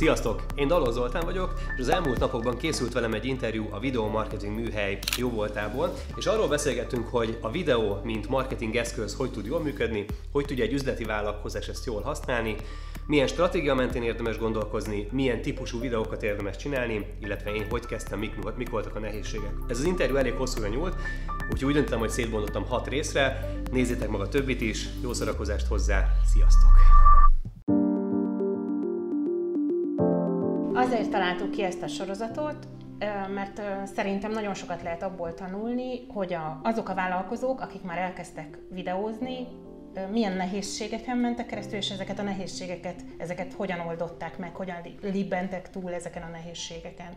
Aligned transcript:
Sziasztok! 0.00 0.42
Én 0.54 0.68
Daló 0.68 0.90
Zoltán 0.90 1.24
vagyok, 1.24 1.54
és 1.76 1.80
az 1.80 1.88
elmúlt 1.88 2.18
napokban 2.18 2.56
készült 2.56 2.92
velem 2.92 3.12
egy 3.12 3.24
interjú 3.24 3.68
a 3.70 3.78
Video 3.78 4.08
Marketing 4.08 4.54
műhely 4.54 4.98
jóvoltából, 5.16 5.94
és 6.16 6.26
arról 6.26 6.48
beszélgettünk, 6.48 7.08
hogy 7.08 7.38
a 7.40 7.50
videó, 7.50 8.00
mint 8.04 8.28
marketing 8.28 8.76
eszköz, 8.76 9.14
hogy 9.14 9.30
tud 9.30 9.46
jól 9.46 9.60
működni, 9.60 10.04
hogy 10.32 10.44
tudja 10.44 10.64
egy 10.64 10.72
üzleti 10.72 11.04
vállalkozás 11.04 11.68
ezt 11.68 11.86
jól 11.86 12.02
használni, 12.02 12.56
milyen 13.06 13.26
stratégia 13.26 13.74
mentén 13.74 14.02
érdemes 14.02 14.38
gondolkozni, 14.38 15.08
milyen 15.12 15.42
típusú 15.42 15.80
videókat 15.80 16.22
érdemes 16.22 16.56
csinálni, 16.56 17.06
illetve 17.20 17.54
én 17.54 17.66
hogy 17.70 17.86
kezdtem, 17.86 18.18
mik, 18.18 18.34
mik 18.56 18.70
voltak 18.70 18.94
a 18.94 18.98
nehézségek. 18.98 19.52
Ez 19.68 19.78
az 19.78 19.84
interjú 19.84 20.16
elég 20.16 20.34
hosszúra 20.34 20.68
nyúlt, 20.68 20.94
úgyhogy 21.50 21.64
úgy 21.64 21.74
döntöttem, 21.74 21.98
hogy 21.98 22.10
szétbontottam 22.10 22.66
hat 22.66 22.88
részre, 22.88 23.54
nézzétek 23.70 24.08
meg 24.08 24.20
a 24.20 24.28
többit 24.28 24.60
is, 24.60 24.88
jó 25.02 25.12
szórakozást 25.12 25.66
hozzá, 25.66 26.06
sziasztok! 26.32 26.89
Azért 30.80 31.10
találtuk 31.10 31.50
ki 31.50 31.62
ezt 31.62 31.82
a 31.82 31.86
sorozatot, 31.86 32.68
mert 33.34 33.62
szerintem 33.94 34.30
nagyon 34.30 34.54
sokat 34.54 34.82
lehet 34.82 35.02
abból 35.02 35.34
tanulni, 35.34 36.06
hogy 36.08 36.36
azok 36.62 36.88
a 36.88 36.94
vállalkozók, 36.94 37.60
akik 37.60 37.82
már 37.82 37.98
elkezdtek 37.98 38.58
videózni, 38.70 39.46
milyen 40.10 40.32
nehézségeken 40.32 41.16
mentek 41.16 41.46
keresztül, 41.46 41.76
és 41.76 41.90
ezeket 41.90 42.18
a 42.18 42.22
nehézségeket, 42.22 43.04
ezeket 43.18 43.52
hogyan 43.52 43.80
oldották 43.80 44.38
meg, 44.38 44.54
hogyan 44.54 44.76
libbentek 45.02 45.70
túl 45.70 45.94
ezeken 45.94 46.22
a 46.22 46.28
nehézségeken. 46.28 47.12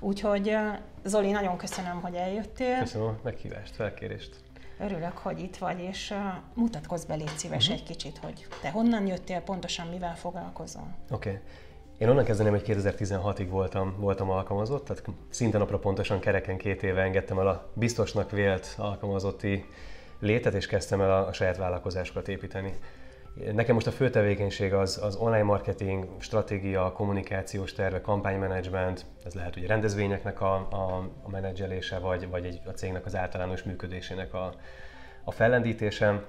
Úgyhogy 0.00 0.56
Zoli, 1.04 1.30
nagyon 1.30 1.56
köszönöm, 1.56 2.00
hogy 2.00 2.14
eljöttél. 2.14 2.78
Köszönöm 2.78 3.06
a 3.06 3.18
meghívást, 3.22 3.74
felkérést. 3.74 4.36
Örülök, 4.78 5.18
hogy 5.18 5.38
itt 5.40 5.56
vagy, 5.56 5.80
és 5.80 6.14
mutatkozz 6.54 7.04
be, 7.04 7.14
légy 7.14 7.36
szíves 7.36 7.68
uh-huh. 7.68 7.80
egy 7.80 7.86
kicsit, 7.86 8.18
hogy 8.18 8.46
te 8.62 8.70
honnan 8.70 9.06
jöttél, 9.06 9.40
pontosan 9.40 9.86
mivel 9.86 10.16
foglalkozol. 10.16 10.94
Oké. 11.10 11.28
Okay. 11.28 11.40
Én 12.00 12.08
onnan 12.08 12.24
kezdeném, 12.24 12.52
hogy 12.52 12.64
2016-ig 12.66 13.46
voltam, 13.50 13.94
voltam 13.98 14.30
alkalmazott, 14.30 14.84
tehát 14.84 15.04
szinte 15.28 15.58
napra 15.58 15.78
pontosan 15.78 16.20
kereken 16.20 16.56
két 16.56 16.82
éve 16.82 17.02
engedtem 17.02 17.38
el 17.38 17.46
a 17.46 17.70
biztosnak 17.74 18.30
vélt 18.30 18.74
alkalmazotti 18.78 19.64
létet, 20.18 20.54
és 20.54 20.66
kezdtem 20.66 21.00
el 21.00 21.10
a, 21.10 21.26
a 21.26 21.32
saját 21.32 21.56
vállalkozásokat 21.56 22.28
építeni. 22.28 22.74
Nekem 23.52 23.74
most 23.74 23.86
a 23.86 23.90
fő 23.90 24.10
tevékenység 24.10 24.74
az, 24.74 25.00
az 25.02 25.16
online 25.16 25.42
marketing, 25.42 26.08
stratégia, 26.18 26.92
kommunikációs 26.92 27.72
terve, 27.72 28.00
kampánymenedzsment, 28.00 29.04
ez 29.24 29.34
lehet 29.34 29.56
ugye 29.56 29.66
rendezvényeknek 29.66 30.40
a, 30.40 30.54
a, 30.54 31.10
a 31.22 31.30
menedzselése, 31.30 31.98
vagy, 31.98 32.28
vagy 32.28 32.44
egy, 32.44 32.60
a 32.66 32.70
cégnek 32.70 33.06
az 33.06 33.16
általános 33.16 33.62
működésének 33.62 34.34
a, 34.34 34.54
a 35.24 35.30
fellendítése, 35.30 36.24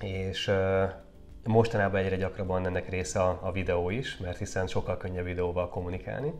és 0.00 0.52
mostanában 1.46 2.00
egyre 2.00 2.16
gyakrabban 2.16 2.66
ennek 2.66 2.88
része 2.88 3.22
a, 3.22 3.38
a 3.42 3.52
videó 3.52 3.90
is, 3.90 4.16
mert 4.16 4.38
hiszen 4.38 4.66
sokkal 4.66 4.96
könnyebb 4.96 5.24
videóval 5.24 5.68
kommunikálni. 5.68 6.32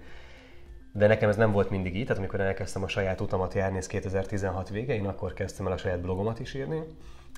De 0.92 1.06
nekem 1.06 1.28
ez 1.28 1.36
nem 1.36 1.52
volt 1.52 1.70
mindig 1.70 1.96
így, 1.96 2.02
tehát 2.02 2.18
amikor 2.18 2.40
elkezdtem 2.40 2.82
a 2.82 2.88
saját 2.88 3.20
utamat 3.20 3.54
járni, 3.54 3.76
ez 3.76 3.86
2016 3.86 4.68
vége, 4.68 4.94
én 4.94 5.06
akkor 5.06 5.32
kezdtem 5.32 5.66
el 5.66 5.72
a 5.72 5.76
saját 5.76 6.00
blogomat 6.00 6.40
is 6.40 6.54
írni, 6.54 6.82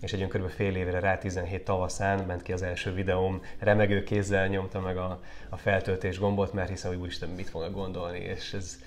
és 0.01 0.13
egy 0.13 0.27
kb. 0.27 0.49
fél 0.49 0.77
évre 0.77 1.01
rá 1.01 1.19
17 1.19 1.65
tavaszán 1.65 2.25
ment 2.27 2.43
ki 2.43 2.53
az 2.53 2.63
első 2.63 2.93
videóm, 2.93 3.43
remegő 3.59 4.03
kézzel 4.03 4.47
nyomta 4.47 4.81
meg 4.81 4.97
a, 4.97 5.21
a 5.49 5.57
feltöltés 5.57 6.19
gombot, 6.19 6.53
mert 6.53 6.69
hiszem, 6.69 6.91
hogy 6.91 7.01
úristen, 7.01 7.29
mit 7.29 7.49
fognak 7.49 7.73
gondolni, 7.73 8.19
és 8.19 8.53
ez 8.53 8.79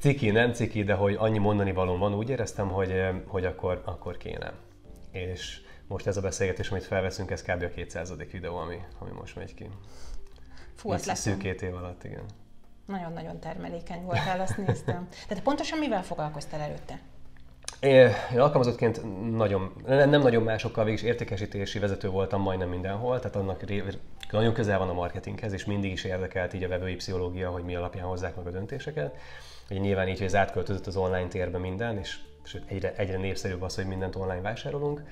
ciki, 0.00 0.30
nem 0.30 0.52
ciki, 0.52 0.84
de 0.84 0.94
hogy 0.94 1.14
annyi 1.18 1.38
mondani 1.38 1.72
valóm 1.72 1.98
van, 1.98 2.14
úgy 2.14 2.30
éreztem, 2.30 2.68
hogy, 2.68 3.04
hogy 3.26 3.44
akkor, 3.44 3.82
akkor 3.84 4.16
kéne. 4.16 4.52
És 5.10 5.60
most 5.88 6.06
ez 6.06 6.16
a 6.16 6.20
beszélgetés, 6.20 6.70
amit 6.70 6.84
felveszünk, 6.84 7.30
ez 7.30 7.42
kb. 7.42 7.62
a 7.62 7.68
200. 7.68 8.12
videó, 8.30 8.56
ami, 8.56 8.78
ami 8.98 9.10
most 9.10 9.36
megy 9.36 9.54
ki. 9.54 9.68
Fú, 10.74 10.90
azt 10.90 11.06
lesz. 11.06 11.20
Szűk 11.20 11.38
két 11.38 11.62
év 11.62 11.74
alatt, 11.74 12.04
igen. 12.04 12.24
Nagyon-nagyon 12.86 13.40
termelékeny 13.40 14.02
voltál, 14.02 14.40
azt 14.40 14.56
néztem. 14.56 15.08
Tehát 15.28 15.42
pontosan 15.42 15.78
mivel 15.78 16.02
foglalkoztál 16.02 16.60
előtte? 16.60 17.00
Én, 17.80 18.10
én 18.32 18.40
alkalmazottként 18.40 19.02
nagyon, 19.36 19.72
nem, 19.86 20.10
nem 20.10 20.20
nagyon 20.20 20.42
másokkal, 20.42 20.84
végig 20.84 21.02
értékesítési 21.02 21.78
vezető 21.78 22.08
voltam 22.08 22.42
majdnem 22.42 22.68
mindenhol, 22.68 23.18
tehát 23.18 23.36
annak 23.36 23.62
ré, 23.62 23.84
nagyon 24.30 24.52
közel 24.52 24.78
van 24.78 24.88
a 24.88 24.92
marketinghez, 24.92 25.52
és 25.52 25.64
mindig 25.64 25.92
is 25.92 26.04
érdekelt 26.04 26.54
így 26.54 26.62
a 26.62 26.68
vevői 26.68 26.94
pszichológia, 26.94 27.50
hogy 27.50 27.64
mi 27.64 27.74
alapján 27.74 28.06
hozzák 28.06 28.36
meg 28.36 28.46
a 28.46 28.50
döntéseket. 28.50 29.16
Ugye 29.70 29.80
nyilván 29.80 30.08
így, 30.08 30.16
hogy 30.16 30.26
ez 30.26 30.34
átköltözött 30.34 30.86
az 30.86 30.96
online 30.96 31.28
térbe 31.28 31.58
minden, 31.58 31.98
és, 31.98 32.18
és 32.44 32.56
egyre, 32.66 32.94
egyre 32.96 33.16
népszerűbb 33.16 33.62
az, 33.62 33.74
hogy 33.74 33.86
mindent 33.86 34.16
online 34.16 34.40
vásárolunk. 34.40 35.02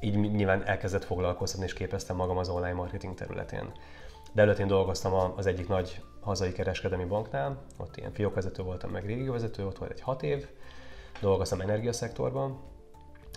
Így 0.00 0.16
nyilván 0.32 0.66
elkezdett 0.66 1.04
foglalkoztatni, 1.04 1.66
és 1.66 1.72
képeztem 1.72 2.16
magam 2.16 2.38
az 2.38 2.48
online 2.48 2.72
marketing 2.72 3.14
területén. 3.14 3.72
De 4.32 4.42
előtt 4.42 4.58
én 4.58 4.66
dolgoztam 4.66 5.32
az 5.36 5.46
egyik 5.46 5.68
nagy 5.68 6.02
hazai 6.20 6.52
kereskedelmi 6.52 7.04
banknál, 7.04 7.62
ott 7.78 7.96
ilyen 7.96 8.12
fiókvezető 8.12 8.62
voltam, 8.62 8.90
meg 8.90 9.06
régióvezető, 9.06 9.66
ott 9.66 9.78
volt 9.78 9.90
egy 9.90 10.00
hat 10.00 10.22
év, 10.22 10.46
dolgoztam 11.20 11.60
energiaszektorban, 11.60 12.60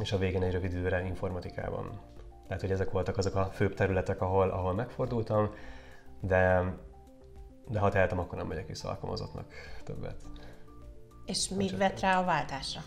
és 0.02 0.12
a 0.12 0.18
végén 0.18 0.44
egy 0.44 0.52
rövid 0.52 0.74
időre 0.74 1.06
informatikában. 1.06 2.00
Tehát, 2.48 2.62
hogy 2.62 2.72
ezek 2.72 2.92
voltak 2.92 3.18
azok 3.18 3.36
a 3.36 3.46
főbb 3.46 3.74
területek, 3.74 4.22
ahol, 4.22 4.50
ahol 4.50 4.74
megfordultam, 4.74 5.54
de, 6.20 6.74
de 7.68 7.80
ha 7.80 7.90
tehetem, 7.90 8.20
akkor 8.20 8.38
nem 8.38 8.48
megyek 8.48 8.68
vissza 8.68 8.90
alkalmazottnak 8.90 9.54
többet. 9.84 10.22
És 11.26 11.50
mi 11.50 11.70
vett 11.78 12.00
rá 12.00 12.20
a 12.20 12.26
váltásra? 12.26 12.82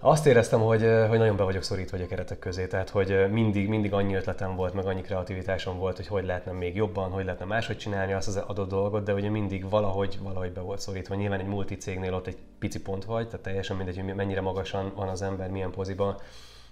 Azt 0.00 0.26
éreztem, 0.26 0.60
hogy, 0.60 0.80
hogy 1.08 1.18
nagyon 1.18 1.36
be 1.36 1.42
vagyok 1.42 1.62
szorítva 1.62 1.98
a 1.98 2.06
keretek 2.06 2.38
közé, 2.38 2.66
tehát 2.66 2.88
hogy 2.88 3.30
mindig, 3.30 3.68
mindig 3.68 3.92
annyi 3.92 4.14
ötletem 4.14 4.56
volt, 4.56 4.74
meg 4.74 4.86
annyi 4.86 5.00
kreativitásom 5.00 5.78
volt, 5.78 5.96
hogy 5.96 6.06
hogy 6.06 6.24
lehetne 6.24 6.52
még 6.52 6.76
jobban, 6.76 7.10
hogy 7.10 7.24
lehetne 7.24 7.44
máshogy 7.44 7.76
csinálni 7.76 8.12
azt 8.12 8.28
az 8.28 8.36
adott 8.36 8.68
dolgot, 8.68 9.04
de 9.04 9.14
ugye 9.14 9.30
mindig 9.30 9.68
valahogy, 9.68 10.18
valahogy 10.22 10.52
be 10.52 10.60
volt 10.60 10.80
szorítva. 10.80 11.14
Nyilván 11.14 11.40
egy 11.40 11.46
multicégnél 11.46 12.14
ott 12.14 12.26
egy 12.26 12.38
pici 12.58 12.82
pont 12.82 13.04
vagy, 13.04 13.26
tehát 13.26 13.42
teljesen 13.42 13.76
mindegy, 13.76 13.96
hogy 13.96 14.14
mennyire 14.14 14.40
magasan 14.40 14.92
van 14.94 15.08
az 15.08 15.22
ember, 15.22 15.50
milyen 15.50 15.70
poziban, 15.70 16.16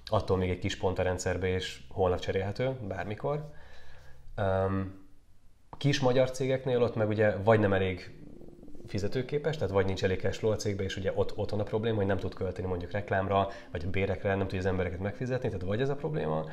attól 0.07 0.37
még 0.37 0.51
egy 0.51 0.59
kis 0.59 0.77
pont 0.77 0.99
a 0.99 1.03
rendszerbe, 1.03 1.47
és 1.47 1.81
holnap 1.89 2.21
cserélhető, 2.21 2.77
bármikor. 2.89 3.51
Um, 4.37 5.07
kis 5.79 6.01
magyar 6.01 6.31
cégeknél 6.31 6.83
ott 6.83 6.95
meg 6.95 7.09
ugye 7.09 7.37
vagy 7.37 7.61
nem 7.61 7.73
elég 7.73 8.24
fizetőképes, 8.87 9.57
tehát 9.57 9.73
vagy 9.73 9.87
nincs 9.87 10.05
elég 10.05 10.21
cashflow 10.21 10.53
a 10.53 10.57
cégbe, 10.57 10.83
és 10.83 10.97
ugye 10.97 11.13
ott, 11.15 11.37
ott 11.37 11.51
van 11.51 11.61
a 11.61 11.65
probléma, 11.65 11.97
hogy 11.97 12.07
nem 12.07 12.19
tud 12.19 12.35
költeni 12.35 12.69
mondjuk 12.69 12.91
reklámra, 12.91 13.49
vagy 13.73 13.83
a 13.87 13.91
bérekre, 13.91 14.29
nem 14.29 14.47
tudja 14.47 14.59
az 14.59 14.67
embereket 14.67 15.01
megfizetni, 15.01 15.49
tehát 15.49 15.65
vagy 15.65 15.81
ez 15.81 15.89
a 15.89 15.95
probléma, 15.95 16.45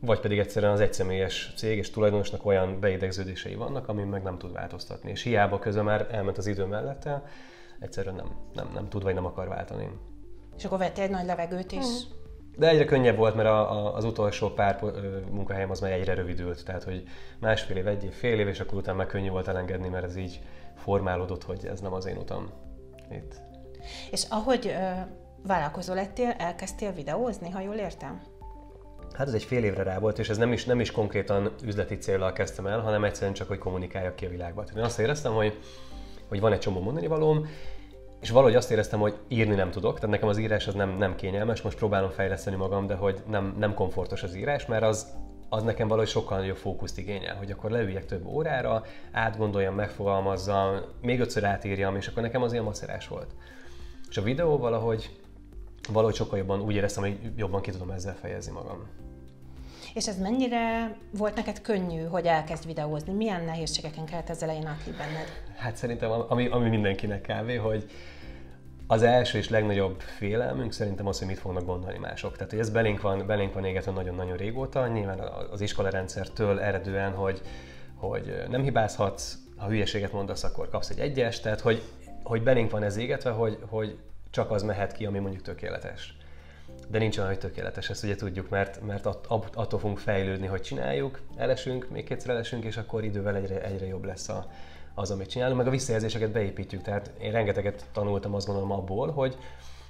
vagy 0.00 0.20
pedig 0.20 0.38
egyszerűen 0.38 0.72
az 0.72 0.80
egyszemélyes 0.80 1.52
cég 1.56 1.78
és 1.78 1.90
tulajdonosnak 1.90 2.46
olyan 2.46 2.80
beidegződései 2.80 3.54
vannak, 3.54 3.88
amin 3.88 4.06
meg 4.06 4.22
nem 4.22 4.38
tud 4.38 4.52
változtatni. 4.52 5.10
És 5.10 5.22
hiába 5.22 5.58
közben 5.58 5.84
már 5.84 6.08
elment 6.10 6.38
az 6.38 6.46
idő 6.46 6.64
mellette, 6.64 7.24
egyszerűen 7.78 8.14
nem, 8.14 8.36
nem, 8.54 8.70
nem 8.74 8.88
tud 8.88 9.02
vagy 9.02 9.14
nem 9.14 9.26
akar 9.26 9.48
váltani. 9.48 9.90
És 10.56 10.64
akkor 10.64 10.78
vettél 10.78 11.04
egy 11.04 11.10
nagy 11.10 11.26
levegőt 11.26 11.72
is? 11.72 11.86
Mm. 11.86 12.22
De 12.56 12.68
egyre 12.68 12.84
könnyebb 12.84 13.16
volt, 13.16 13.34
mert 13.34 13.48
a, 13.48 13.72
a, 13.72 13.94
az 13.94 14.04
utolsó 14.04 14.48
pár 14.48 14.80
munkahelyem 15.30 15.70
az 15.70 15.80
már 15.80 15.92
egyre 15.92 16.14
rövidült, 16.14 16.64
tehát 16.64 16.82
hogy 16.82 17.02
másfél 17.38 17.76
év, 17.76 17.86
egy 17.86 18.04
év, 18.04 18.12
fél 18.12 18.38
év, 18.38 18.48
és 18.48 18.60
akkor 18.60 18.78
utána 18.78 18.96
meg 18.96 19.06
könnyű 19.06 19.28
volt 19.28 19.48
elengedni, 19.48 19.88
mert 19.88 20.04
ez 20.04 20.16
így 20.16 20.40
formálódott, 20.76 21.44
hogy 21.44 21.66
ez 21.66 21.80
nem 21.80 21.92
az 21.92 22.06
én 22.06 22.16
utam 22.16 22.50
itt. 23.10 23.34
És 24.10 24.24
ahogy 24.28 24.66
ö, 24.66 25.00
vállalkozó 25.46 25.94
lettél, 25.94 26.34
elkezdtél 26.38 26.92
videózni, 26.92 27.50
ha 27.50 27.60
jól 27.60 27.74
értem? 27.74 28.22
Hát 29.12 29.26
ez 29.26 29.34
egy 29.34 29.44
fél 29.44 29.64
évre 29.64 29.82
rá 29.82 29.98
volt, 29.98 30.18
és 30.18 30.28
ez 30.28 30.36
nem 30.36 30.52
is, 30.52 30.64
nem 30.64 30.80
is 30.80 30.90
konkrétan 30.90 31.54
üzleti 31.64 31.98
célral 31.98 32.32
kezdtem 32.32 32.66
el, 32.66 32.80
hanem 32.80 33.04
egyszerűen 33.04 33.32
csak, 33.32 33.48
hogy 33.48 33.58
kommunikáljak 33.58 34.16
ki 34.16 34.26
a 34.26 34.28
világba. 34.28 34.62
Tehát 34.62 34.78
én 34.78 34.84
azt 34.84 34.98
éreztem, 34.98 35.32
hogy, 35.32 35.58
hogy 36.28 36.40
van 36.40 36.52
egy 36.52 36.58
csomó 36.58 36.80
mondani 36.80 37.06
valóm, 37.06 37.46
és 38.24 38.30
valahogy 38.30 38.54
azt 38.54 38.70
éreztem, 38.70 39.00
hogy 39.00 39.14
írni 39.28 39.54
nem 39.54 39.70
tudok, 39.70 39.94
tehát 39.94 40.10
nekem 40.10 40.28
az 40.28 40.38
írás 40.38 40.66
az 40.66 40.74
nem, 40.74 40.96
nem 40.96 41.14
kényelmes, 41.14 41.62
most 41.62 41.76
próbálom 41.76 42.10
fejleszteni 42.10 42.56
magam, 42.56 42.86
de 42.86 42.94
hogy 42.94 43.22
nem, 43.28 43.54
nem 43.58 43.74
komfortos 43.74 44.22
az 44.22 44.34
írás, 44.34 44.66
mert 44.66 44.82
az 44.82 45.06
az 45.48 45.62
nekem 45.62 45.88
valahogy 45.88 46.08
sokkal 46.10 46.38
nagyobb 46.38 46.56
fókuszt 46.56 46.98
igényel, 46.98 47.36
hogy 47.36 47.50
akkor 47.50 47.70
leüljek 47.70 48.06
több 48.06 48.26
órára, 48.26 48.82
átgondoljam, 49.12 49.74
megfogalmazzam, 49.74 50.80
még 51.00 51.20
ötször 51.20 51.44
átírjam, 51.44 51.96
és 51.96 52.08
akkor 52.08 52.22
nekem 52.22 52.42
az 52.42 52.52
ilyen 52.52 52.64
macerás 52.64 53.08
volt. 53.08 53.34
És 54.08 54.16
a 54.16 54.22
videó 54.22 54.58
valahogy, 54.58 55.10
valahogy 55.92 56.14
sokkal 56.14 56.38
jobban 56.38 56.60
úgy 56.60 56.74
éreztem, 56.74 57.02
hogy 57.02 57.18
jobban 57.36 57.60
ki 57.60 57.70
tudom 57.70 57.90
ezzel 57.90 58.16
fejezni 58.16 58.52
magam. 58.52 58.88
És 59.94 60.08
ez 60.08 60.18
mennyire 60.18 60.96
volt 61.10 61.34
neked 61.34 61.60
könnyű, 61.60 62.04
hogy 62.04 62.26
elkezd 62.26 62.66
videózni? 62.66 63.12
Milyen 63.12 63.44
nehézségeken 63.44 64.04
kellett 64.04 64.30
ezzel 64.30 64.48
elején 64.48 64.76
benned? 64.86 65.42
Hát 65.56 65.76
szerintem, 65.76 66.10
ami, 66.28 66.46
ami 66.46 66.68
mindenkinek 66.68 67.20
kávé, 67.20 67.56
hogy, 67.56 67.90
az 68.86 69.02
első 69.02 69.38
és 69.38 69.48
legnagyobb 69.48 70.00
félelmünk 70.00 70.72
szerintem 70.72 71.06
az, 71.06 71.18
hogy 71.18 71.26
mit 71.26 71.38
fognak 71.38 71.64
gondolni 71.64 71.98
mások. 71.98 72.32
Tehát, 72.32 72.50
hogy 72.50 72.58
ez 72.58 72.70
belénk 72.70 73.00
van, 73.00 73.26
belénk 73.26 73.54
van 73.54 73.64
égetve 73.64 73.92
nagyon-nagyon 73.92 74.36
régóta, 74.36 74.86
nyilván 74.86 75.18
az 75.50 75.60
iskolarendszertől 75.60 76.60
eredően, 76.60 77.12
hogy, 77.12 77.40
hogy 77.94 78.44
nem 78.48 78.62
hibázhatsz, 78.62 79.34
ha 79.56 79.66
hülyeséget 79.66 80.12
mondasz, 80.12 80.44
akkor 80.44 80.68
kapsz 80.68 80.90
egy 80.90 80.98
egyes, 80.98 81.40
tehát 81.40 81.60
hogy, 81.60 81.82
hogy 82.22 82.42
belénk 82.42 82.70
van 82.70 82.82
ez 82.82 82.96
égetve, 82.96 83.30
hogy, 83.30 83.58
hogy 83.68 83.98
csak 84.30 84.50
az 84.50 84.62
mehet 84.62 84.92
ki, 84.92 85.06
ami 85.06 85.18
mondjuk 85.18 85.42
tökéletes. 85.42 86.16
De 86.88 86.98
nincs 86.98 87.16
olyan, 87.16 87.28
hogy 87.28 87.38
tökéletes, 87.38 87.90
ezt 87.90 88.04
ugye 88.04 88.16
tudjuk, 88.16 88.48
mert, 88.48 88.80
mert 88.86 89.06
att, 89.06 89.26
attól 89.54 89.78
fogunk 89.78 89.98
fejlődni, 89.98 90.46
hogy 90.46 90.62
csináljuk, 90.62 91.20
elesünk, 91.36 91.90
még 91.90 92.04
kétszer 92.04 92.30
elesünk, 92.30 92.64
és 92.64 92.76
akkor 92.76 93.04
idővel 93.04 93.36
egyre, 93.36 93.62
egyre 93.62 93.86
jobb 93.86 94.04
lesz 94.04 94.28
a, 94.28 94.46
az, 94.94 95.10
amit 95.10 95.28
csinálunk, 95.28 95.58
meg 95.58 95.66
a 95.66 95.70
visszajelzéseket 95.70 96.30
beépítjük. 96.30 96.82
Tehát 96.82 97.10
én 97.20 97.32
rengeteget 97.32 97.84
tanultam 97.92 98.34
azt 98.34 98.46
gondolom 98.46 98.72
abból, 98.72 99.10
hogy 99.10 99.36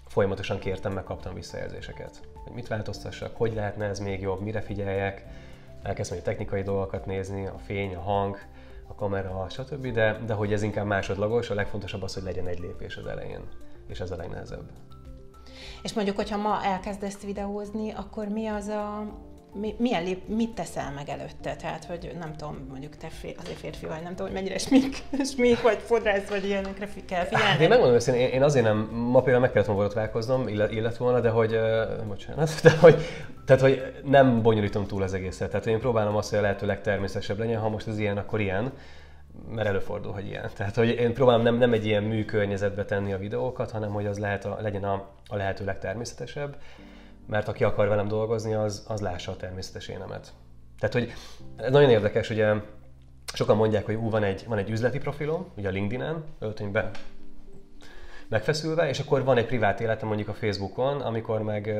folyamatosan 0.07 0.59
kértem, 0.59 0.93
meg 0.93 1.05
kaptam 1.05 1.35
visszajelzéseket. 1.35 2.21
Hogy 2.35 2.53
mit 2.53 2.69
változtassak, 2.69 3.37
hogy 3.37 3.55
lehetne 3.55 3.85
ez 3.85 3.99
még 3.99 4.21
jobb, 4.21 4.41
mire 4.41 4.61
figyeljek, 4.61 5.25
elkezdtem 5.83 6.19
a 6.19 6.23
technikai 6.23 6.63
dolgokat 6.63 7.07
nézni, 7.07 7.47
a 7.47 7.59
fény, 7.65 7.95
a 7.95 8.01
hang, 8.01 8.39
a 8.87 8.95
kamera, 8.95 9.47
stb. 9.49 9.87
De, 9.87 10.19
de 10.27 10.33
hogy 10.33 10.53
ez 10.53 10.63
inkább 10.63 10.87
másodlagos, 10.87 11.51
a 11.51 11.55
legfontosabb 11.55 12.03
az, 12.03 12.15
hogy 12.15 12.23
legyen 12.23 12.47
egy 12.47 12.59
lépés 12.59 12.97
az 12.97 13.07
elején, 13.07 13.41
és 13.87 14.01
ez 14.01 14.11
a 14.11 14.17
legnehezebb. 14.17 14.71
És 15.85 15.93
mondjuk, 15.93 16.17
hogyha 16.17 16.37
ma 16.37 16.65
elkezdesz 16.65 17.21
videózni, 17.21 17.93
akkor 17.93 18.29
mi 18.29 18.47
az 18.47 18.67
a 18.69 19.07
mi, 19.61 19.75
milyen 19.79 20.05
lép, 20.05 20.29
mit 20.29 20.55
teszel 20.55 20.93
meg 20.95 21.09
előtte? 21.09 21.57
Tehát, 21.57 21.85
hogy 21.85 22.17
nem 22.19 22.37
tudom, 22.37 22.67
mondjuk 22.71 22.97
te 22.97 23.09
fél, 23.09 23.33
azért 23.43 23.59
férfi 23.59 23.87
vagy, 23.87 24.03
nem 24.03 24.15
tudom, 24.15 24.27
hogy 24.27 24.35
mennyire 24.35 24.59
smink, 24.59 24.95
smink 25.35 25.63
vagy 25.63 25.79
fodrász, 25.79 26.29
vagy 26.29 26.45
ilyenekre 26.45 26.89
kell 27.07 27.25
figyelni. 27.25 27.47
Hát 27.47 27.61
én 27.61 27.69
megmondom 27.69 27.95
őszintén, 27.97 28.23
én, 28.23 28.29
én 28.29 28.43
azért 28.43 28.65
nem, 28.65 28.77
ma 28.93 29.21
például 29.21 29.41
meg 29.41 29.53
kellett 29.53 29.69
volna 29.69 30.51
illet, 30.51 30.73
illet 30.73 30.97
volna, 30.97 31.21
de 31.21 31.29
hogy, 31.29 31.55
uh, 31.55 32.07
bocsánat, 32.07 32.51
de 32.63 32.77
hogy, 32.81 33.03
tehát, 33.47 33.63
hogy 33.63 33.93
nem 34.05 34.43
bonyolítom 34.43 34.87
túl 34.87 35.03
az 35.03 35.15
egészet. 35.15 35.51
Tehát 35.51 35.67
én 35.67 35.79
próbálom 35.81 36.17
azt, 36.17 36.31
hogy 36.31 36.39
a 36.39 36.43
lehető 36.43 36.67
legtermészetesebb 36.67 37.39
legyen, 37.39 37.61
ha 37.61 37.69
most 37.69 37.89
ez 37.89 37.99
ilyen, 37.99 38.19
akkor 38.19 38.41
ilyen 38.41 38.73
mert 39.49 39.69
előfordul, 39.69 40.13
hogy 40.13 40.27
ilyen. 40.27 40.51
Tehát, 40.57 40.75
hogy 40.75 40.89
én 40.89 41.15
próbálom 41.15 41.43
nem, 41.43 41.57
nem 41.57 41.73
egy 41.73 41.87
ilyen 41.87 42.03
műkörnyezetbe 42.03 42.85
tenni 42.85 43.13
a 43.13 43.19
videókat, 43.19 43.71
hanem 43.71 43.91
hogy 43.91 44.07
az 44.07 44.19
lehet 44.19 44.45
a, 44.45 44.59
legyen 44.61 44.85
a, 44.85 45.09
a 45.27 45.37
lehető 45.37 45.65
legtermészetesebb 45.65 46.57
mert 47.27 47.49
aki 47.49 47.65
akar 47.65 47.89
velem 47.89 48.09
dolgozni, 48.09 48.55
az, 48.55 48.85
az 48.89 49.01
lássa 49.01 49.33
a 49.33 49.37
természetes 49.37 49.89
énemet. 49.89 50.33
Tehát, 50.79 50.95
hogy 50.95 51.13
nagyon 51.71 51.91
érdekes, 51.91 52.31
ugye 52.31 52.55
sokan 53.35 53.57
mondják, 53.57 53.85
hogy 53.85 53.95
ú, 53.95 54.11
van 54.11 54.23
egy, 54.23 54.45
van 54.49 54.59
egy 54.59 54.71
üzleti 54.71 54.99
profilom, 54.99 55.47
ugye 55.57 55.69
a 55.69 55.71
LinkedIn-en, 55.71 56.25
öltönyben 56.39 56.91
megfeszülve, 58.29 58.89
és 58.89 58.99
akkor 58.99 59.25
van 59.25 59.37
egy 59.37 59.47
privát 59.47 59.81
életem 59.81 60.09
mondjuk 60.09 60.29
a 60.29 60.35
Facebookon, 60.35 61.01
amikor 61.01 61.43
meg 61.43 61.75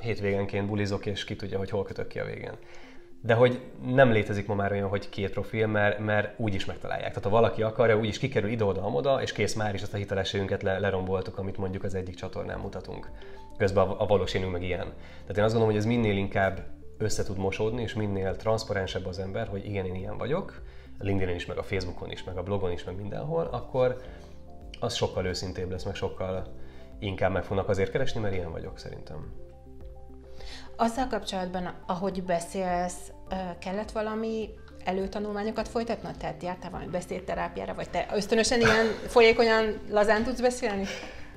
hétvégenként 0.00 0.66
bulizok, 0.66 1.06
és 1.06 1.24
ki 1.24 1.36
tudja, 1.36 1.58
hogy 1.58 1.70
hol 1.70 1.84
kötök 1.84 2.08
ki 2.08 2.18
a 2.18 2.24
végén. 2.24 2.56
De 3.24 3.34
hogy 3.34 3.60
nem 3.86 4.10
létezik 4.10 4.46
ma 4.46 4.54
már 4.54 4.72
olyan, 4.72 4.88
hogy 4.88 5.08
két 5.08 5.30
profil, 5.30 5.66
mert, 5.66 5.98
mert 5.98 6.40
úgy 6.40 6.54
is 6.54 6.64
megtalálják. 6.64 7.08
Tehát 7.08 7.24
ha 7.24 7.30
valaki 7.30 7.62
akarja, 7.62 7.98
úgy 7.98 8.08
is 8.08 8.18
kikerül 8.18 8.50
ide-oda-amoda, 8.50 9.22
és 9.22 9.32
kész 9.32 9.54
már 9.54 9.74
is 9.74 9.82
azt 9.82 9.94
a 9.94 9.96
hitelességünket 9.96 10.62
le, 10.62 10.78
leromboltuk, 10.78 11.38
amit 11.38 11.56
mondjuk 11.56 11.84
az 11.84 11.94
egyik 11.94 12.14
csatornán 12.14 12.58
mutatunk 12.58 13.10
közben 13.56 13.86
a, 13.86 14.00
a 14.02 14.06
valós 14.06 14.34
énünk 14.34 14.52
meg 14.52 14.62
ilyen. 14.62 14.92
Tehát 15.20 15.36
én 15.36 15.44
azt 15.44 15.54
gondolom, 15.54 15.66
hogy 15.66 15.76
ez 15.76 15.84
minél 15.84 16.16
inkább 16.16 16.64
össze 16.98 17.24
tud 17.24 17.38
mosódni, 17.38 17.82
és 17.82 17.94
minél 17.94 18.36
transzparensebb 18.36 19.06
az 19.06 19.18
ember, 19.18 19.48
hogy 19.48 19.66
igen, 19.66 19.86
én 19.86 19.94
ilyen 19.94 20.18
vagyok, 20.18 20.62
a 20.98 21.04
LinkedIn 21.04 21.34
is, 21.34 21.46
meg 21.46 21.58
a 21.58 21.62
Facebookon 21.62 22.10
is, 22.10 22.24
meg 22.24 22.36
a 22.36 22.42
blogon 22.42 22.72
is, 22.72 22.84
meg 22.84 22.96
mindenhol, 22.96 23.48
akkor 23.50 23.96
az 24.80 24.94
sokkal 24.94 25.26
őszintébb 25.26 25.70
lesz, 25.70 25.84
meg 25.84 25.94
sokkal 25.94 26.46
inkább 26.98 27.32
meg 27.32 27.44
fognak 27.44 27.68
azért 27.68 27.90
keresni, 27.90 28.20
mert 28.20 28.34
ilyen 28.34 28.52
vagyok 28.52 28.78
szerintem. 28.78 29.32
Azzal 30.82 31.06
kapcsolatban, 31.06 31.72
ahogy 31.86 32.22
beszélsz, 32.22 33.12
kellett 33.58 33.90
valami 33.90 34.48
előtanulmányokat 34.84 35.68
folytatnod? 35.68 36.16
Tehát 36.16 36.42
jártál 36.42 36.70
valami 36.70 36.90
beszédterápiára, 36.90 37.74
vagy 37.74 37.90
te 37.90 38.06
ösztönösen 38.14 38.60
ilyen 38.60 38.86
folyékonyan 39.06 39.78
lazán 39.90 40.24
tudsz 40.24 40.40
beszélni? 40.40 40.84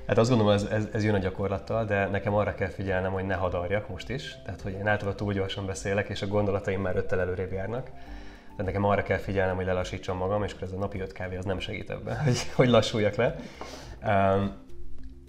Hát 0.06 0.18
azt 0.18 0.28
gondolom, 0.28 0.52
ez, 0.52 0.62
ez, 0.62 0.84
ez 0.92 1.04
jön 1.04 1.14
a 1.14 1.18
gyakorlattal, 1.18 1.84
de 1.84 2.06
nekem 2.06 2.34
arra 2.34 2.54
kell 2.54 2.68
figyelnem, 2.68 3.12
hogy 3.12 3.24
ne 3.24 3.34
hadarjak 3.34 3.88
most 3.88 4.08
is. 4.08 4.36
Tehát, 4.44 4.60
hogy 4.60 4.72
én 4.72 4.86
általában 4.86 5.16
túl 5.16 5.32
gyorsan 5.32 5.66
beszélek, 5.66 6.08
és 6.08 6.22
a 6.22 6.26
gondolataim 6.26 6.80
már 6.80 6.96
öttel 6.96 7.20
előrébb 7.20 7.52
járnak. 7.52 7.84
Tehát 7.84 8.64
nekem 8.64 8.84
arra 8.84 9.02
kell 9.02 9.18
figyelnem, 9.18 9.56
hogy 9.56 9.66
lelassítsam 9.66 10.16
magam, 10.16 10.42
és 10.42 10.52
akkor 10.52 10.62
ez 10.62 10.72
a 10.72 10.78
napi 10.78 11.00
öt 11.00 11.12
kávé 11.12 11.36
az 11.36 11.44
nem 11.44 11.58
segít 11.58 11.90
ebben, 11.90 12.16
hogy, 12.24 12.38
hogy 12.54 12.68
lassuljak 12.68 13.14
le. 13.14 13.36
Um, 14.06 14.64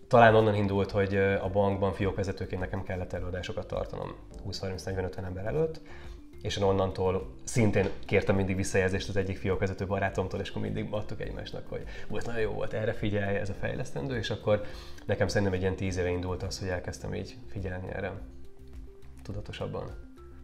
talán 0.08 0.36
onnan 0.36 0.56
indult, 0.56 0.92
hogy 0.92 1.16
a 1.16 1.50
bankban 1.52 1.94
fiókvezetőként 1.94 2.62
nekem 2.62 2.84
kellett 2.84 3.14
előadásokat 3.14 3.68
tartanom 3.68 4.16
20-30-40-50 4.50 5.26
ember 5.26 5.46
előtt, 5.46 5.82
és 6.42 6.58
én 6.58 6.64
onnantól 6.64 7.34
szintén 7.44 7.90
kértem 8.06 8.36
mindig 8.36 8.56
visszajelzést 8.56 9.10
az 9.10 9.18
egyik 9.18 9.38
fiókvezető 9.38 9.86
barátomtól, 9.86 10.40
és 10.40 10.50
akkor 10.50 10.62
mindig 10.62 10.88
adtuk 10.92 11.22
egymásnak, 11.22 11.68
hogy 11.68 11.84
volt 12.08 12.26
nagyon 12.26 12.42
jó 12.42 12.52
volt, 12.52 12.74
erre 12.74 12.94
figyelj, 12.94 13.38
ez 13.38 13.50
a 13.50 13.54
fejlesztendő, 13.54 14.18
és 14.18 14.30
akkor 14.30 14.62
nekem 15.06 15.28
szerintem 15.28 15.54
egy 15.54 15.62
ilyen 15.62 15.76
tíz 15.76 15.98
éve 15.98 16.10
indult 16.10 16.44
az, 16.44 16.60
hogy 16.60 16.68
elkezdtem 16.68 17.14
így 17.14 17.38
figyelni 17.48 17.88
erre 17.92 18.22
tudatosabban. 19.24 19.92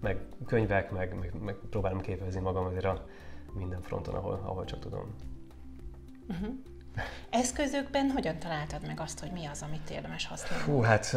Meg 0.01 0.17
könyvek, 0.45 0.91
meg, 0.91 1.17
meg, 1.19 1.33
meg 1.43 1.55
próbálom 1.69 2.01
képezni 2.01 2.39
magam 2.39 2.65
azért 2.65 2.85
a 2.85 3.05
minden 3.53 3.81
fronton, 3.81 4.13
ahol, 4.15 4.41
ahol 4.45 4.65
csak 4.65 4.79
tudom. 4.79 5.15
Uh-huh. 6.27 6.53
Eszközökben 7.29 8.09
hogyan 8.09 8.39
találtad 8.39 8.87
meg 8.87 8.99
azt, 8.99 9.19
hogy 9.19 9.31
mi 9.31 9.45
az, 9.45 9.61
amit 9.61 9.89
érdemes 9.89 10.27
használni? 10.27 10.65
Hú, 10.65 10.81
hát 10.81 11.15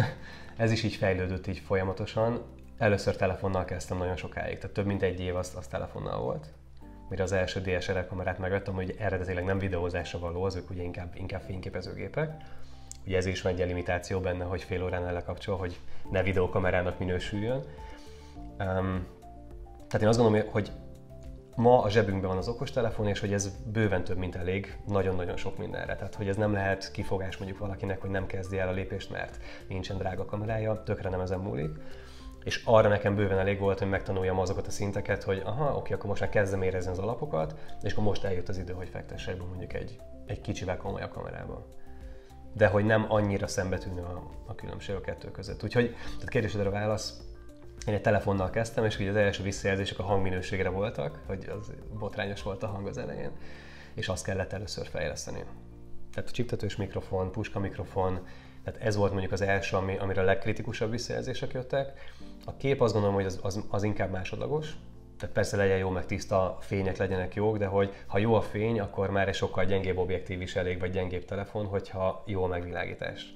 ez 0.56 0.70
is 0.70 0.82
így 0.82 0.94
fejlődött 0.94 1.46
így 1.46 1.58
folyamatosan 1.58 2.42
Először 2.78 3.16
telefonnal 3.16 3.64
kezdtem 3.64 3.98
nagyon 3.98 4.16
sokáig, 4.16 4.58
tehát 4.58 4.74
több 4.74 4.86
mint 4.86 5.02
egy 5.02 5.20
év 5.20 5.36
az, 5.36 5.52
az 5.56 5.66
telefonnal 5.66 6.20
volt. 6.20 6.46
Mire 7.08 7.22
az 7.22 7.32
első 7.32 7.60
DSLR 7.60 8.06
kamerát 8.06 8.38
megvettem, 8.38 8.74
hogy 8.74 8.94
eredetileg 8.98 9.44
nem 9.44 9.58
videózásra 9.58 10.18
való, 10.18 10.42
azok 10.42 10.70
ugye 10.70 10.82
inkább, 10.82 11.14
inkább 11.14 11.42
fényképezőgépek. 11.42 12.30
Ugye 13.06 13.16
ez 13.16 13.26
is 13.26 13.42
van 13.42 13.52
egy 13.52 13.66
limitáció 13.66 14.20
benne, 14.20 14.44
hogy 14.44 14.62
fél 14.62 14.82
órán 14.82 15.12
lekapcsol, 15.12 15.56
hogy 15.56 15.78
ne 16.10 16.22
videókamerának 16.22 16.98
minősüljön. 16.98 17.64
Um, 18.58 19.06
tehát 19.86 20.02
én 20.02 20.08
azt 20.08 20.18
gondolom, 20.18 20.48
hogy 20.50 20.70
ma 21.56 21.82
a 21.82 21.90
zsebünkben 21.90 22.28
van 22.28 22.38
az 22.38 22.48
okostelefon, 22.48 23.06
és 23.06 23.20
hogy 23.20 23.32
ez 23.32 23.56
bőven 23.72 24.04
több, 24.04 24.16
mint 24.16 24.34
elég, 24.34 24.78
nagyon-nagyon 24.86 25.36
sok 25.36 25.58
mindenre. 25.58 25.96
Tehát, 25.96 26.14
hogy 26.14 26.28
ez 26.28 26.36
nem 26.36 26.52
lehet 26.52 26.90
kifogás 26.90 27.36
mondjuk 27.36 27.58
valakinek, 27.58 28.00
hogy 28.00 28.10
nem 28.10 28.26
kezdi 28.26 28.58
el 28.58 28.68
a 28.68 28.72
lépést, 28.72 29.10
mert 29.10 29.38
nincsen 29.68 29.98
drága 29.98 30.24
kamerája, 30.24 30.82
tökre 30.82 31.08
nem 31.08 31.20
ezen 31.20 31.40
múlik 31.40 31.70
és 32.46 32.62
arra 32.64 32.88
nekem 32.88 33.14
bőven 33.14 33.38
elég 33.38 33.58
volt, 33.58 33.78
hogy 33.78 33.88
megtanuljam 33.88 34.38
azokat 34.38 34.66
a 34.66 34.70
szinteket, 34.70 35.22
hogy 35.22 35.42
aha, 35.44 35.76
oké, 35.76 35.92
akkor 35.92 36.08
most 36.08 36.20
már 36.20 36.30
kezdem 36.30 36.62
érezni 36.62 36.90
az 36.90 36.98
alapokat, 36.98 37.54
és 37.82 37.92
akkor 37.92 38.04
most 38.04 38.24
eljött 38.24 38.48
az 38.48 38.58
idő, 38.58 38.72
hogy 38.72 38.88
fektessek 38.88 39.36
be 39.36 39.44
mondjuk 39.44 39.72
egy, 39.72 40.00
egy 40.26 40.40
kicsivel 40.40 40.76
komolyabb 40.76 41.10
kamerába. 41.10 41.66
De 42.52 42.66
hogy 42.66 42.84
nem 42.84 43.06
annyira 43.08 43.46
szembetűnő 43.46 44.02
a, 44.02 44.30
a 44.46 44.54
különbség 44.54 44.94
a 44.94 45.00
kettő 45.00 45.30
között. 45.30 45.62
Úgyhogy, 45.62 45.94
tehát 46.14 46.28
kérdésedre 46.28 46.68
a 46.68 46.70
válasz, 46.72 47.20
én 47.86 47.94
egy 47.94 48.00
telefonnal 48.00 48.50
kezdtem, 48.50 48.84
és 48.84 48.98
ugye 48.98 49.10
az 49.10 49.16
első 49.16 49.42
visszajelzések 49.42 49.98
a 49.98 50.02
hangminőségre 50.02 50.68
voltak, 50.68 51.18
hogy 51.26 51.46
az 51.60 51.72
botrányos 51.98 52.42
volt 52.42 52.62
a 52.62 52.66
hang 52.66 52.86
az 52.86 52.98
elején, 52.98 53.30
és 53.94 54.08
azt 54.08 54.24
kellett 54.24 54.52
először 54.52 54.86
fejleszteni. 54.86 55.44
Tehát 56.12 56.30
csiptetős 56.30 56.76
mikrofon, 56.76 57.32
puska 57.32 57.58
mikrofon, 57.58 58.26
tehát 58.64 58.80
ez 58.80 58.96
volt 58.96 59.10
mondjuk 59.12 59.32
az 59.32 59.40
első, 59.40 59.76
ami, 59.76 59.96
amire 59.96 60.20
a 60.20 60.24
legkritikusabb 60.24 60.90
visszajelzések 60.90 61.52
jöttek. 61.52 61.92
A 62.44 62.56
kép 62.56 62.80
azt 62.80 62.92
gondolom, 62.92 63.16
hogy 63.16 63.26
az, 63.26 63.38
az, 63.42 63.64
az 63.68 63.82
inkább 63.82 64.10
másodlagos, 64.10 64.76
tehát 65.18 65.34
persze 65.34 65.56
legyen 65.56 65.78
jó, 65.78 65.90
meg 65.90 66.06
tiszta 66.06 66.58
fények 66.60 66.96
legyenek 66.96 67.34
jók, 67.34 67.58
de 67.58 67.66
hogy 67.66 67.94
ha 68.06 68.18
jó 68.18 68.34
a 68.34 68.40
fény, 68.40 68.80
akkor 68.80 69.10
már 69.10 69.28
egy 69.28 69.34
sokkal 69.34 69.64
gyengébb 69.64 69.96
objektív 69.96 70.40
is 70.40 70.56
elég, 70.56 70.78
vagy 70.80 70.90
gyengébb 70.90 71.24
telefon, 71.24 71.66
hogyha 71.66 72.22
jó 72.26 72.44
a 72.44 72.46
megvilágítás. 72.46 73.34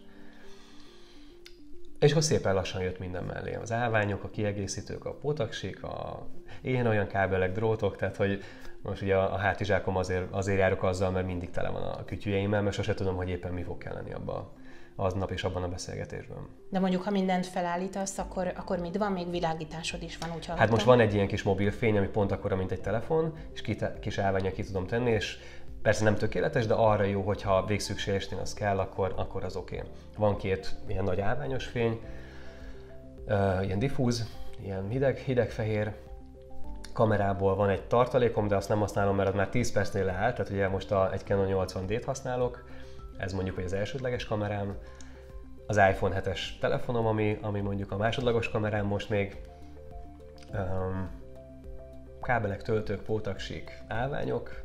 És 2.01 2.11
akkor 2.11 2.23
szépen 2.23 2.55
lassan 2.55 2.83
jött 2.83 2.99
minden 2.99 3.25
mellé. 3.25 3.55
Az 3.55 3.73
állványok, 3.73 4.25
a 4.25 4.29
kiegészítők, 4.29 5.05
a 5.05 5.15
potaksik, 5.15 5.83
a 5.83 6.27
ilyen 6.61 6.87
olyan 6.87 7.07
kábelek, 7.07 7.53
drótok, 7.53 7.97
tehát 7.97 8.17
hogy 8.17 8.43
most 8.83 9.03
ugye 9.03 9.17
a, 9.17 9.33
a 9.35 9.37
hátizsákom 9.37 9.97
azért, 9.97 10.27
azért 10.31 10.59
járok 10.59 10.83
azzal, 10.83 11.11
mert 11.11 11.27
mindig 11.27 11.51
tele 11.51 11.69
van 11.69 11.83
a 11.83 12.05
kütyüjeimmel, 12.05 12.63
mert 12.63 12.75
sose 12.75 12.95
tudom, 12.95 13.17
hogy 13.17 13.29
éppen 13.29 13.53
mi 13.53 13.63
fog 13.63 13.79
kelleni 13.79 14.13
abba 14.13 14.53
aznap 14.97 15.31
és 15.31 15.45
abban 15.45 15.63
a 15.63 15.69
beszélgetésben. 15.69 16.49
De 16.69 16.79
mondjuk, 16.79 17.03
ha 17.03 17.11
mindent 17.11 17.47
felállítasz, 17.47 18.19
akkor, 18.19 18.53
akkor 18.57 18.79
mit 18.79 18.97
van? 18.97 19.13
Még 19.13 19.31
világításod 19.31 20.03
is 20.03 20.19
van, 20.19 20.29
úgy 20.29 20.35
hallottam. 20.35 20.57
Hát 20.57 20.71
most 20.71 20.85
van 20.85 21.01
egy 21.01 21.15
ilyen 21.15 21.27
kis 21.27 21.43
mobilfény, 21.43 21.97
ami 21.97 22.09
pont 22.09 22.33
akkora, 22.33 22.57
mint 22.57 22.71
egy 22.71 22.81
telefon, 22.81 23.35
és 23.53 23.79
kis 24.01 24.19
állványa 24.19 24.53
ki 24.53 24.63
tudom 24.63 24.87
tenni, 24.87 25.11
és 25.11 25.39
persze 25.83 26.05
nem 26.05 26.17
tökéletes, 26.17 26.67
de 26.67 26.75
arra 26.75 27.05
jó, 27.05 27.23
hogyha 27.23 27.65
végszükségesnél 27.65 28.39
az 28.41 28.55
kell, 28.55 28.79
akkor, 28.79 29.13
akkor 29.17 29.45
az 29.45 29.57
oké. 29.57 29.77
Okay. 29.77 29.89
Van 30.17 30.37
két 30.37 30.77
ilyen 30.87 31.05
nagy 31.05 31.21
állványos 31.21 31.67
fény, 31.67 32.01
ilyen 33.63 33.79
diffúz, 33.79 34.29
ilyen 34.63 34.89
hideg, 34.89 35.17
hidegfehér, 35.17 35.93
kamerából 36.93 37.55
van 37.55 37.69
egy 37.69 37.83
tartalékom, 37.83 38.49
de 38.49 38.57
azt 38.57 38.69
nem 38.69 38.79
használom, 38.79 39.17
mert 39.17 39.29
az 39.29 39.35
már 39.35 39.49
10 39.49 39.73
percnél 39.73 40.05
leállt, 40.05 40.37
tehát 40.37 40.53
ugye 40.53 40.69
most 40.69 40.91
a, 40.91 41.13
egy 41.13 41.25
Canon 41.25 41.67
80D-t 41.67 42.03
használok, 42.07 42.65
ez 43.19 43.33
mondjuk 43.33 43.55
hogy 43.55 43.65
az 43.65 43.73
elsődleges 43.73 44.25
kamerám, 44.25 44.77
az 45.67 45.77
iPhone 45.77 46.21
7-es 46.21 46.41
telefonom, 46.61 47.07
ami, 47.07 47.39
ami 47.41 47.61
mondjuk 47.61 47.93
a 47.93 47.97
másodlagos 47.97 48.49
kamerám 48.49 48.87
most 48.87 49.09
még, 49.09 49.41
um, 50.53 51.11
kábelek, 52.23 52.63
töltők, 52.63 53.03
pótaksik, 53.03 53.83
állványok, 53.89 54.63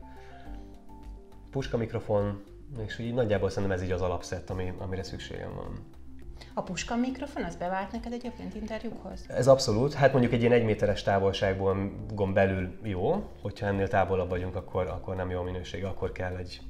puska 1.55 1.77
mikrofon, 1.77 2.43
és 2.85 2.99
így 2.99 3.13
nagyjából 3.13 3.49
szerintem 3.49 3.77
ez 3.77 3.83
így 3.83 3.91
az 3.91 4.01
alapszett, 4.01 4.49
ami, 4.49 4.73
amire 4.77 5.03
szükségem 5.03 5.55
van. 5.55 5.79
A 6.53 6.61
puska 6.61 6.95
mikrofon, 6.95 7.43
az 7.43 7.55
bevált 7.55 7.91
neked 7.91 8.13
egyébként 8.13 8.55
interjúkhoz? 8.55 9.25
Ez 9.27 9.47
abszolút. 9.47 9.93
Hát 9.93 10.11
mondjuk 10.11 10.33
egy 10.33 10.39
ilyen 10.39 10.51
egyméteres 10.51 11.03
távolságból 11.03 11.91
belül 12.33 12.79
jó, 12.83 13.29
hogyha 13.41 13.65
ennél 13.65 13.87
távolabb 13.87 14.29
vagyunk, 14.29 14.55
akkor, 14.55 14.87
akkor 14.87 15.15
nem 15.15 15.29
jó 15.29 15.41
minőség, 15.41 15.83
akkor 15.83 16.11
kell 16.11 16.35
egy, 16.35 16.61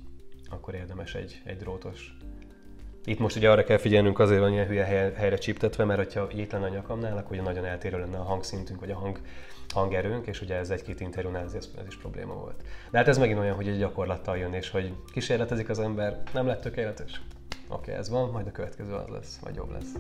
akkor 0.50 0.76
érdemes 0.76 1.16
egy, 1.16 1.42
egy 1.46 1.58
drótos. 1.58 2.18
Itt 3.06 3.20
most 3.20 3.36
ugye 3.36 3.52
arra 3.52 3.64
kell 3.64 3.78
figyelnünk, 3.78 4.20
azért 4.20 4.40
van 4.40 4.52
ilyen 4.52 4.68
hülye 4.68 4.84
helyre 5.16 5.38
csíptetve, 5.38 5.84
mert 5.84 6.14
ha 6.14 6.28
itt 6.32 6.52
lenne 6.52 6.66
a 6.66 6.70
nyakamnál, 6.70 7.18
akkor 7.18 7.32
ugye 7.32 7.42
nagyon 7.42 7.66
eltérő 7.66 8.00
lenne 8.00 8.18
a 8.18 8.24
hangszintünk, 8.24 8.80
vagy 8.80 8.92
a 8.92 8.96
hang, 8.96 9.20
hangerőnk, 9.74 10.28
és 10.28 10.42
ugye 10.42 10.56
ez 10.56 10.70
egy-két 10.70 11.00
interjúnál 11.00 11.44
ez, 11.44 11.54
ez 11.54 11.86
is 11.88 11.98
probléma 11.98 12.34
volt. 12.34 12.64
De 12.92 12.98
hát 12.98 13.08
ez 13.08 13.18
megint 13.18 13.40
olyan, 13.40 13.56
hogy 13.56 13.68
egy 13.68 13.78
gyakorlattal 13.78 14.38
jön, 14.38 14.54
és 14.54 14.70
hogy 14.70 14.94
kísérletezik 15.14 15.70
az 15.70 15.80
ember, 15.80 16.24
nem 16.34 16.48
lett 16.48 16.62
tökéletes. 16.62 17.22
Oké, 17.68 17.92
okay, 17.92 17.94
ez 17.94 18.10
van, 18.10 18.30
majd 18.30 18.48
a 18.48 18.52
következő 18.52 18.94
az 18.94 19.08
lesz, 19.08 19.40
vagy 19.44 19.56
jobb 19.56 19.72
lesz. 19.72 19.92